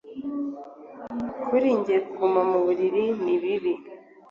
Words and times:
kuri 1.47 1.69
jye 1.85 1.97
kuguma 2.05 2.41
mu 2.49 2.57
mubiri 2.65 3.03
nibibi 3.23 3.73